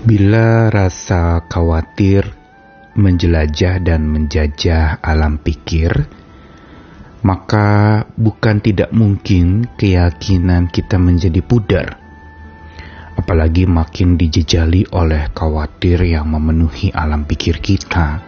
Bila 0.00 0.72
rasa 0.72 1.44
khawatir 1.44 2.24
menjelajah 2.96 3.84
dan 3.84 4.08
menjajah 4.08 4.96
alam 5.04 5.36
pikir, 5.36 5.92
maka 7.20 8.00
bukan 8.16 8.64
tidak 8.64 8.96
mungkin 8.96 9.68
keyakinan 9.76 10.72
kita 10.72 10.96
menjadi 10.96 11.44
pudar. 11.44 12.00
Apalagi 13.12 13.68
makin 13.68 14.16
dijejali 14.16 14.88
oleh 14.96 15.28
khawatir 15.36 16.00
yang 16.08 16.32
memenuhi 16.32 16.88
alam 16.96 17.28
pikir 17.28 17.60
kita. 17.60 18.24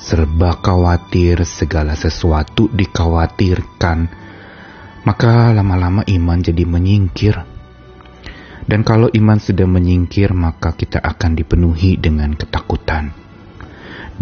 Serba 0.00 0.64
khawatir, 0.64 1.44
segala 1.44 1.92
sesuatu 1.92 2.72
dikhawatirkan, 2.72 4.08
maka 5.04 5.52
lama-lama 5.52 6.08
iman 6.08 6.40
jadi 6.40 6.64
menyingkir 6.64 7.51
dan 8.62 8.86
kalau 8.86 9.10
iman 9.10 9.38
sudah 9.42 9.66
menyingkir, 9.66 10.30
maka 10.30 10.74
kita 10.74 11.02
akan 11.02 11.34
dipenuhi 11.34 11.98
dengan 11.98 12.34
ketakutan. 12.38 13.10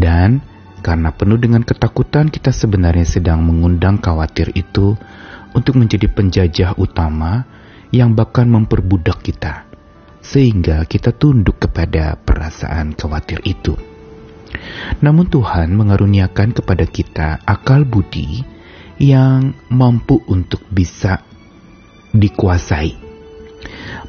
Dan 0.01 0.41
karena 0.80 1.12
penuh 1.12 1.37
dengan 1.37 1.60
ketakutan, 1.60 2.32
kita 2.32 2.48
sebenarnya 2.48 3.05
sedang 3.05 3.45
mengundang 3.45 4.01
khawatir 4.01 4.48
itu 4.56 4.96
untuk 5.52 5.77
menjadi 5.77 6.09
penjajah 6.09 6.80
utama 6.80 7.45
yang 7.92 8.16
bahkan 8.16 8.48
memperbudak 8.48 9.20
kita, 9.20 9.68
sehingga 10.24 10.88
kita 10.88 11.12
tunduk 11.12 11.60
kepada 11.60 12.16
perasaan 12.16 12.96
khawatir 12.96 13.45
itu. 13.45 13.77
Namun 15.04 15.29
Tuhan 15.29 15.70
mengaruniakan 15.77 16.57
kepada 16.57 16.88
kita 16.88 17.45
akal 17.45 17.84
budi 17.84 18.43
yang 18.96 19.52
mampu 19.68 20.18
untuk 20.27 20.65
bisa 20.73 21.23
dikuasai 22.10 23.09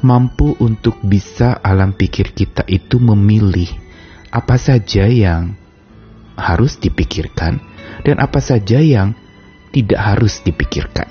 mampu 0.02 0.58
untuk 0.58 0.98
bisa 1.02 1.58
alam 1.62 1.94
pikir 1.94 2.34
kita 2.34 2.66
itu 2.66 2.98
memilih 2.98 3.70
apa 4.30 4.58
saja 4.58 5.06
yang 5.06 5.54
harus 6.36 6.78
dipikirkan 6.78 7.62
dan 8.02 8.16
apa 8.18 8.42
saja 8.42 8.82
yang 8.82 9.14
tidak 9.72 10.00
harus 10.00 10.42
dipikirkan. 10.44 11.08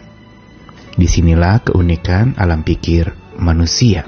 Di 0.91 1.07
sinilah 1.07 1.63
keunikan 1.65 2.35
alam 2.35 2.61
pikir 2.61 3.09
manusia. 3.39 4.05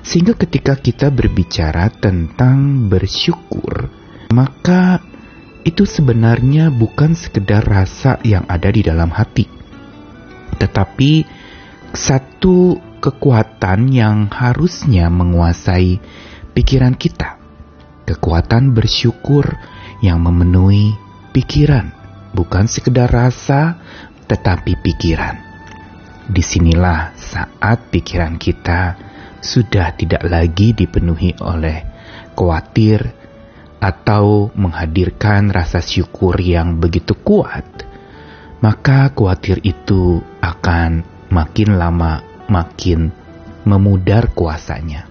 Sehingga 0.00 0.34
ketika 0.34 0.78
kita 0.78 1.12
berbicara 1.12 1.92
tentang 1.92 2.88
bersyukur, 2.88 3.92
maka 4.32 5.02
itu 5.66 5.82
sebenarnya 5.82 6.70
bukan 6.70 7.18
sekedar 7.18 7.66
rasa 7.66 8.22
yang 8.22 8.46
ada 8.46 8.70
di 8.70 8.86
dalam 8.86 9.10
hati. 9.10 9.50
Tetapi 10.56 11.12
satu 11.92 12.80
kekuatan 12.98 13.92
yang 13.92 14.26
harusnya 14.32 15.06
menguasai 15.12 16.00
pikiran 16.56 16.96
kita. 16.98 17.38
Kekuatan 18.06 18.74
bersyukur 18.74 19.58
yang 20.02 20.22
memenuhi 20.22 20.94
pikiran, 21.34 21.90
bukan 22.32 22.70
sekedar 22.70 23.10
rasa, 23.10 23.78
tetapi 24.26 24.78
pikiran. 24.82 25.38
Di 26.26 26.42
sinilah 26.42 27.14
saat 27.14 27.90
pikiran 27.94 28.38
kita 28.38 28.98
sudah 29.38 29.94
tidak 29.94 30.26
lagi 30.26 30.74
dipenuhi 30.74 31.38
oleh 31.38 31.86
khawatir 32.34 33.14
atau 33.78 34.50
menghadirkan 34.58 35.54
rasa 35.54 35.78
syukur 35.78 36.34
yang 36.42 36.82
begitu 36.82 37.14
kuat, 37.14 37.86
maka 38.58 39.14
khawatir 39.14 39.62
itu 39.62 40.18
akan 40.42 41.15
makin 41.36 41.76
lama 41.76 42.24
makin 42.48 43.12
memudar 43.68 44.32
kuasanya. 44.32 45.04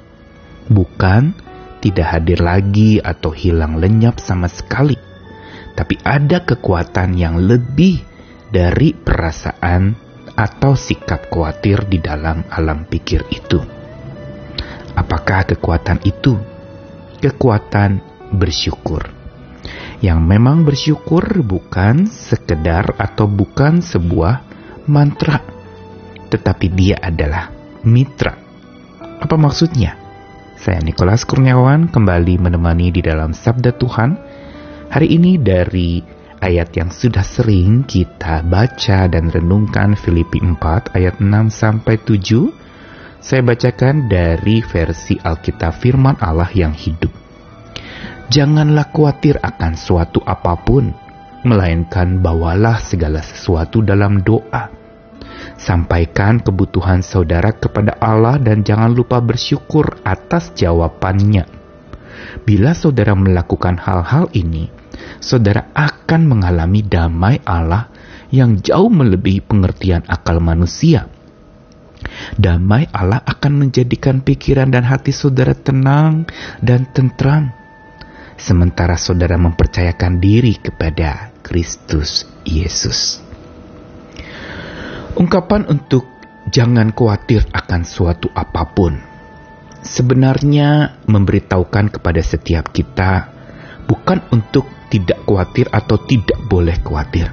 Bukan 0.66 1.38
tidak 1.86 2.18
hadir 2.18 2.42
lagi 2.42 2.98
atau 2.98 3.30
hilang 3.30 3.78
lenyap 3.78 4.18
sama 4.18 4.50
sekali, 4.50 4.98
tapi 5.78 6.02
ada 6.02 6.42
kekuatan 6.42 7.14
yang 7.14 7.38
lebih 7.38 8.02
dari 8.50 8.98
perasaan 8.98 9.94
atau 10.34 10.74
sikap 10.74 11.30
khawatir 11.30 11.86
di 11.86 12.02
dalam 12.02 12.42
alam 12.50 12.90
pikir 12.90 13.30
itu. 13.30 13.62
Apakah 14.98 15.46
kekuatan 15.46 16.02
itu? 16.02 16.34
Kekuatan 17.22 18.02
bersyukur. 18.34 19.06
Yang 20.02 20.20
memang 20.26 20.66
bersyukur 20.66 21.24
bukan 21.46 22.10
sekedar 22.10 22.98
atau 22.98 23.30
bukan 23.30 23.80
sebuah 23.80 24.44
mantra 24.90 25.55
tetapi 26.36 26.68
dia 26.76 27.00
adalah 27.00 27.48
mitra. 27.88 28.36
Apa 29.24 29.40
maksudnya? 29.40 29.96
Saya 30.60 30.84
Nikolas 30.84 31.24
Kurniawan 31.24 31.88
kembali 31.88 32.36
menemani 32.36 32.92
di 32.92 33.00
dalam 33.00 33.32
Sabda 33.32 33.72
Tuhan. 33.72 34.12
Hari 34.92 35.08
ini 35.08 35.40
dari 35.40 36.04
ayat 36.44 36.76
yang 36.76 36.92
sudah 36.92 37.24
sering 37.24 37.88
kita 37.88 38.44
baca 38.44 39.08
dan 39.08 39.32
renungkan 39.32 39.96
Filipi 39.96 40.44
4 40.44 40.92
ayat 40.92 41.24
6 41.24 41.32
sampai 41.48 41.96
7. 42.04 43.24
Saya 43.24 43.42
bacakan 43.42 44.12
dari 44.12 44.60
versi 44.62 45.16
Alkitab 45.16 45.74
Firman 45.80 46.20
Allah 46.20 46.52
yang 46.52 46.76
hidup. 46.76 47.10
Janganlah 48.28 48.90
khawatir 48.92 49.40
akan 49.42 49.74
suatu 49.78 50.22
apa 50.26 50.58
pun, 50.60 50.92
melainkan 51.46 52.22
bawalah 52.22 52.82
segala 52.82 53.22
sesuatu 53.22 53.86
dalam 53.86 54.22
doa 54.26 54.85
Sampaikan 55.56 56.44
kebutuhan 56.44 57.00
saudara 57.00 57.56
kepada 57.56 57.96
Allah 58.04 58.36
dan 58.36 58.68
jangan 58.68 58.92
lupa 58.92 59.24
bersyukur 59.24 60.04
atas 60.04 60.52
jawabannya. 60.52 61.48
Bila 62.44 62.76
saudara 62.76 63.16
melakukan 63.16 63.80
hal-hal 63.80 64.28
ini, 64.36 64.68
saudara 65.24 65.72
akan 65.72 66.22
mengalami 66.28 66.84
damai 66.84 67.40
Allah 67.48 67.88
yang 68.36 68.60
jauh 68.60 68.92
melebihi 68.92 69.48
pengertian 69.48 70.04
akal 70.12 70.44
manusia. 70.44 71.08
Damai 72.36 72.92
Allah 72.92 73.24
akan 73.24 73.66
menjadikan 73.66 74.22
pikiran 74.22 74.70
dan 74.70 74.86
hati 74.86 75.16
saudara 75.16 75.56
tenang 75.56 76.28
dan 76.62 76.86
tentram, 76.92 77.50
sementara 78.38 79.00
saudara 79.00 79.40
mempercayakan 79.40 80.20
diri 80.22 80.60
kepada 80.60 81.34
Kristus 81.42 82.30
Yesus. 82.46 83.25
Ungkapan 85.16 85.64
untuk 85.72 86.04
jangan 86.52 86.92
khawatir 86.92 87.48
akan 87.56 87.88
suatu 87.88 88.28
apa 88.36 88.68
pun 88.68 89.00
sebenarnya 89.80 91.00
memberitahukan 91.08 91.96
kepada 91.96 92.20
setiap 92.20 92.76
kita 92.76 93.32
bukan 93.88 94.20
untuk 94.36 94.68
tidak 94.92 95.24
khawatir 95.24 95.72
atau 95.72 96.04
tidak 96.04 96.36
boleh 96.52 96.76
khawatir. 96.84 97.32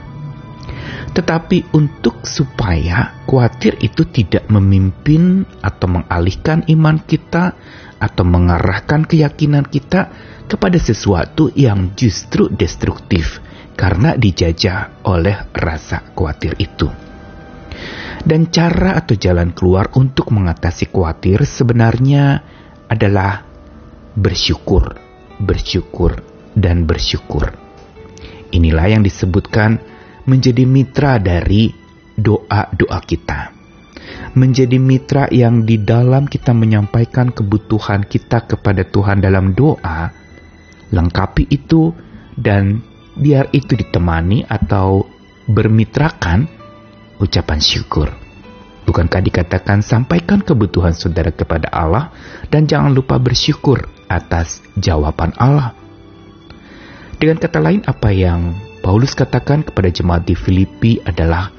Tetapi 1.10 1.74
untuk 1.74 2.22
supaya 2.22 3.18
khawatir 3.26 3.82
itu 3.82 4.06
tidak 4.06 4.46
memimpin 4.46 5.42
atau 5.58 5.90
mengalihkan 5.90 6.62
iman 6.70 7.02
kita 7.02 7.58
atau 7.98 8.22
mengarahkan 8.22 9.10
keyakinan 9.10 9.66
kita 9.66 10.06
kepada 10.46 10.78
sesuatu 10.78 11.50
yang 11.58 11.98
justru 11.98 12.46
destruktif 12.46 13.42
karena 13.74 14.14
dijajah 14.14 15.02
oleh 15.02 15.50
rasa 15.50 16.14
khawatir 16.14 16.54
itu. 16.62 17.11
Dan 18.22 18.54
cara 18.54 18.94
atau 19.02 19.18
jalan 19.18 19.50
keluar 19.50 19.90
untuk 19.98 20.30
mengatasi 20.30 20.94
khawatir 20.94 21.42
sebenarnya 21.42 22.38
adalah 22.86 23.42
bersyukur, 24.14 24.94
bersyukur, 25.42 26.22
dan 26.54 26.86
bersyukur. 26.86 27.50
Inilah 28.54 28.86
yang 28.94 29.02
disebutkan 29.02 29.80
menjadi 30.30 30.62
mitra 30.68 31.18
dari 31.18 31.72
doa-doa 32.14 33.00
kita. 33.02 33.50
Menjadi 34.38 34.78
mitra 34.78 35.26
yang 35.34 35.66
di 35.66 35.82
dalam 35.82 36.30
kita 36.30 36.54
menyampaikan 36.54 37.34
kebutuhan 37.34 38.06
kita 38.06 38.46
kepada 38.46 38.86
Tuhan 38.86 39.18
dalam 39.18 39.50
doa, 39.50 40.08
lengkapi 40.94 41.50
itu 41.50 41.90
dan 42.38 42.80
biar 43.18 43.50
itu 43.50 43.74
ditemani 43.74 44.46
atau 44.46 45.04
bermitrakan 45.50 46.61
ucapan 47.22 47.62
syukur. 47.62 48.10
Bukankah 48.82 49.22
dikatakan 49.22 49.78
sampaikan 49.80 50.42
kebutuhan 50.42 50.90
saudara 50.90 51.30
kepada 51.30 51.70
Allah 51.70 52.10
dan 52.50 52.66
jangan 52.66 52.90
lupa 52.90 53.22
bersyukur 53.22 53.86
atas 54.10 54.58
jawaban 54.74 55.30
Allah. 55.38 55.78
Dengan 57.22 57.38
kata 57.38 57.62
lain 57.62 57.86
apa 57.86 58.10
yang 58.10 58.58
Paulus 58.82 59.14
katakan 59.14 59.62
kepada 59.62 59.94
jemaat 59.94 60.26
di 60.26 60.34
Filipi 60.34 60.98
adalah 61.06 61.54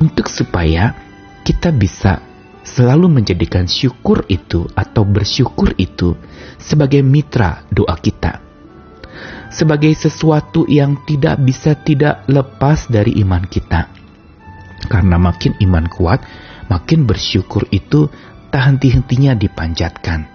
untuk 0.00 0.32
supaya 0.32 0.96
kita 1.44 1.68
bisa 1.68 2.24
selalu 2.64 3.20
menjadikan 3.20 3.68
syukur 3.68 4.24
itu 4.32 4.64
atau 4.72 5.04
bersyukur 5.04 5.76
itu 5.76 6.16
sebagai 6.56 7.04
mitra 7.04 7.68
doa 7.68 7.92
kita. 8.00 8.40
Sebagai 9.52 9.92
sesuatu 9.92 10.64
yang 10.64 11.04
tidak 11.04 11.36
bisa 11.44 11.76
tidak 11.76 12.24
lepas 12.24 12.88
dari 12.88 13.20
iman 13.20 13.44
kita 13.44 14.01
karena 14.86 15.16
makin 15.18 15.54
iman 15.62 15.86
kuat, 15.86 16.22
makin 16.66 17.06
bersyukur 17.06 17.66
itu 17.70 18.10
tak 18.50 18.62
henti-hentinya 18.68 19.36
dipanjatkan. 19.38 20.28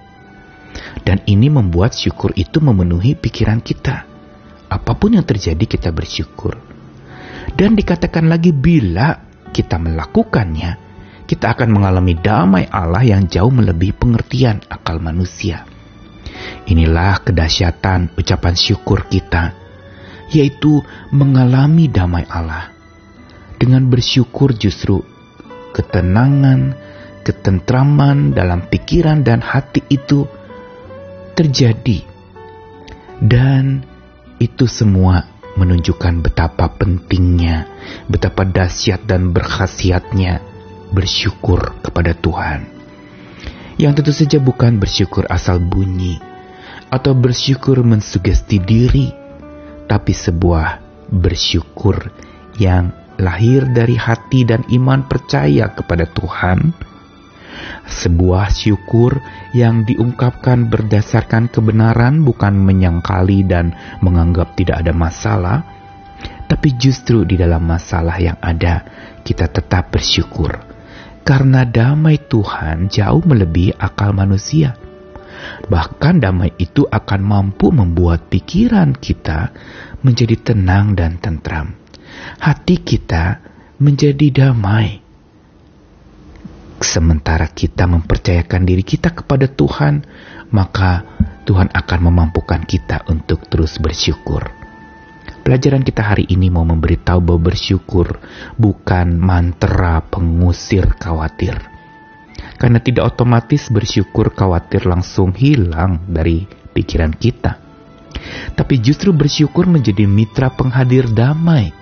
Dan 1.01 1.23
ini 1.25 1.49
membuat 1.49 1.97
syukur 1.97 2.33
itu 2.37 2.61
memenuhi 2.61 3.17
pikiran 3.17 3.63
kita. 3.63 4.05
Apa 4.67 4.93
pun 4.99 5.15
yang 5.15 5.25
terjadi 5.25 5.63
kita 5.63 5.89
bersyukur. 5.95 6.59
Dan 7.55 7.73
dikatakan 7.73 8.27
lagi 8.27 8.51
bila 8.51 9.15
kita 9.49 9.79
melakukannya, 9.79 10.71
kita 11.27 11.55
akan 11.55 11.69
mengalami 11.71 12.13
damai 12.15 12.67
Allah 12.67 13.03
yang 13.03 13.27
jauh 13.27 13.51
melebihi 13.51 13.95
pengertian 13.95 14.63
akal 14.67 14.99
manusia. 14.99 15.63
Inilah 16.67 17.23
kedahsyatan 17.23 18.13
ucapan 18.19 18.55
syukur 18.55 19.07
kita, 19.07 19.55
yaitu 20.31 20.83
mengalami 21.15 21.87
damai 21.87 22.27
Allah. 22.27 22.76
Dengan 23.57 23.89
bersyukur 23.89 24.53
justru 24.53 25.01
ketenangan, 25.73 26.77
ketentraman 27.25 28.37
dalam 28.37 28.69
pikiran 28.69 29.25
dan 29.25 29.41
hati 29.41 29.81
itu 29.89 30.29
terjadi. 31.33 32.05
Dan 33.17 33.81
itu 34.37 34.69
semua 34.69 35.25
menunjukkan 35.57 36.21
betapa 36.21 36.69
pentingnya, 36.77 37.65
betapa 38.05 38.45
dahsyat 38.45 39.09
dan 39.09 39.33
berkhasiatnya 39.33 40.39
bersyukur 40.93 41.81
kepada 41.81 42.13
Tuhan. 42.13 42.69
Yang 43.77 43.93
tentu 44.01 44.13
saja 44.13 44.37
bukan 44.41 44.77
bersyukur 44.81 45.25
asal 45.29 45.61
bunyi 45.61 46.17
atau 46.89 47.13
bersyukur 47.17 47.81
mensugesti 47.81 48.57
diri, 48.61 49.09
tapi 49.89 50.13
sebuah 50.13 50.81
bersyukur 51.09 52.09
yang 52.57 52.93
lahir 53.17 53.65
dari 53.69 53.97
hati 53.97 54.45
dan 54.45 54.65
iman 54.69 55.05
percaya 55.05 55.73
kepada 55.73 56.05
Tuhan 56.09 56.87
sebuah 57.87 58.51
syukur 58.51 59.23
yang 59.55 59.87
diungkapkan 59.87 60.67
berdasarkan 60.67 61.47
kebenaran 61.47 62.21
bukan 62.21 62.53
menyangkali 62.59 63.47
dan 63.47 63.73
menganggap 64.03 64.53
tidak 64.59 64.83
ada 64.83 64.93
masalah, 64.93 65.57
tapi 66.45 66.75
justru 66.75 67.23
di 67.23 67.39
dalam 67.39 67.63
masalah 67.63 68.19
yang 68.19 68.37
ada 68.43 68.83
kita 69.23 69.47
tetap 69.47 69.89
bersyukur. 69.89 70.59
Karena 71.27 71.67
damai 71.67 72.23
Tuhan 72.23 72.87
jauh 72.87 73.19
melebihi 73.19 73.75
akal 73.75 74.15
manusia. 74.15 74.79
Bahkan 75.67 76.23
damai 76.23 76.55
itu 76.55 76.87
akan 76.87 77.21
mampu 77.21 77.69
membuat 77.69 78.31
pikiran 78.31 78.95
kita 78.95 79.51
menjadi 80.07 80.39
tenang 80.39 80.95
dan 80.95 81.19
tentram. 81.19 81.86
Hati 82.37 82.75
kita 82.81 83.41
menjadi 83.77 84.49
damai 84.51 85.07
sementara 86.81 87.49
kita 87.49 87.89
mempercayakan 87.89 88.61
diri 88.65 88.85
kita 88.85 89.13
kepada 89.13 89.49
Tuhan, 89.49 90.05
maka 90.53 91.03
Tuhan 91.45 91.73
akan 91.73 91.99
memampukan 92.11 92.61
kita 92.63 93.07
untuk 93.09 93.47
terus 93.49 93.81
bersyukur. 93.81 94.45
Pelajaran 95.41 95.79
kita 95.83 96.03
hari 96.03 96.27
ini 96.27 96.51
mau 96.51 96.67
memberitahu 96.67 97.23
bahwa 97.23 97.51
bersyukur 97.51 98.19
bukan 98.59 99.15
mantra 99.15 100.03
pengusir 100.03 100.91
khawatir. 100.99 101.55
Karena 102.59 102.83
tidak 102.83 103.15
otomatis 103.15 103.71
bersyukur 103.71 104.33
khawatir 104.33 104.83
langsung 104.83 105.31
hilang 105.31 106.03
dari 106.09 106.43
pikiran 106.75 107.15
kita. 107.15 107.63
Tapi 108.59 108.75
justru 108.83 109.15
bersyukur 109.15 109.69
menjadi 109.69 110.03
mitra 110.03 110.51
penghadir 110.51 111.07
damai 111.07 111.76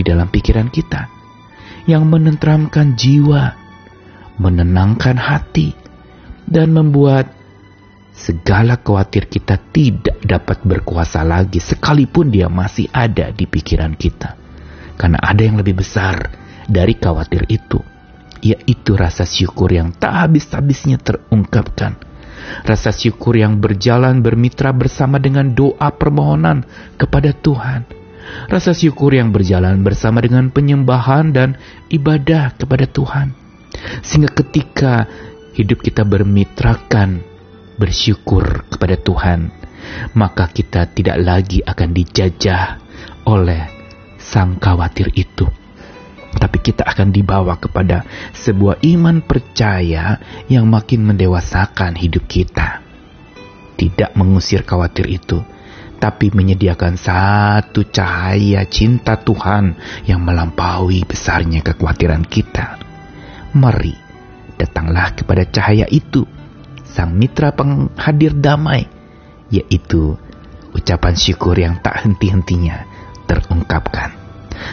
di 0.00 0.02
dalam 0.02 0.32
pikiran 0.32 0.72
kita. 0.72 1.20
Yang 1.84 2.04
menenteramkan 2.08 2.96
jiwa 2.96 3.60
menenangkan 4.40 5.20
hati, 5.20 5.76
dan 6.48 6.72
membuat 6.72 7.28
segala 8.16 8.80
khawatir 8.80 9.28
kita 9.28 9.60
tidak 9.70 10.16
dapat 10.24 10.64
berkuasa 10.64 11.20
lagi 11.20 11.60
sekalipun 11.60 12.32
dia 12.32 12.48
masih 12.48 12.88
ada 12.88 13.28
di 13.30 13.44
pikiran 13.44 13.92
kita. 13.92 14.40
Karena 14.96 15.20
ada 15.20 15.44
yang 15.44 15.60
lebih 15.60 15.84
besar 15.84 16.32
dari 16.64 16.96
khawatir 16.96 17.44
itu, 17.52 17.84
yaitu 18.40 18.96
rasa 18.96 19.28
syukur 19.28 19.68
yang 19.68 19.92
tak 19.92 20.16
habis-habisnya 20.26 20.96
terungkapkan. 20.96 22.00
Rasa 22.64 22.90
syukur 22.90 23.36
yang 23.36 23.60
berjalan 23.60 24.24
bermitra 24.24 24.72
bersama 24.72 25.20
dengan 25.20 25.52
doa 25.52 25.92
permohonan 25.92 26.64
kepada 26.96 27.36
Tuhan. 27.36 27.99
Rasa 28.48 28.76
syukur 28.76 29.16
yang 29.16 29.32
berjalan 29.34 29.80
bersama 29.80 30.20
dengan 30.20 30.52
penyembahan 30.52 31.32
dan 31.32 31.58
ibadah 31.88 32.54
kepada 32.56 32.86
Tuhan 32.86 33.40
sehingga 34.02 34.30
ketika 34.34 35.06
hidup 35.54 35.80
kita 35.84 36.02
bermitrakan 36.02 37.22
bersyukur 37.80 38.66
kepada 38.68 38.96
Tuhan, 39.00 39.48
maka 40.12 40.50
kita 40.50 40.90
tidak 40.92 41.16
lagi 41.20 41.64
akan 41.64 41.88
dijajah 41.96 42.64
oleh 43.24 43.62
sang 44.20 44.60
khawatir 44.60 45.08
itu. 45.16 45.48
Tapi 46.30 46.62
kita 46.62 46.86
akan 46.86 47.10
dibawa 47.10 47.58
kepada 47.58 48.06
sebuah 48.30 48.78
iman 48.86 49.18
percaya 49.26 50.22
yang 50.46 50.70
makin 50.70 51.02
mendewasakan 51.02 51.98
hidup 51.98 52.22
kita. 52.30 52.86
Tidak 53.74 54.14
mengusir 54.14 54.62
khawatir 54.62 55.10
itu, 55.10 55.42
tapi 56.00 56.32
menyediakan 56.32 56.96
satu 56.96 57.86
cahaya 57.92 58.64
cinta 58.66 59.20
Tuhan 59.20 59.76
yang 60.08 60.24
melampaui 60.24 61.04
besarnya 61.04 61.60
kekhawatiran 61.60 62.24
kita 62.24 62.80
Mari, 63.50 63.98
datanglah 64.54 65.10
kepada 65.10 65.42
cahaya 65.42 65.82
itu, 65.90 66.22
sang 66.86 67.18
mitra 67.18 67.50
penghadir 67.50 68.30
damai, 68.30 68.86
yaitu 69.50 70.14
ucapan 70.70 71.18
syukur 71.18 71.58
yang 71.58 71.82
tak 71.82 71.98
henti-hentinya 72.06 72.86
terungkapkan. 73.26 74.14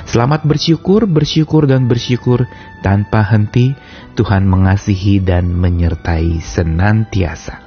Selamat 0.05 0.45
bersyukur, 0.45 1.09
bersyukur 1.09 1.65
dan 1.65 1.89
bersyukur 1.89 2.45
tanpa 2.85 3.25
henti. 3.25 3.73
Tuhan 4.13 4.45
mengasihi 4.45 5.25
dan 5.25 5.49
menyertai 5.57 6.37
senantiasa. 6.37 7.57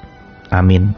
Amin. 0.55 0.95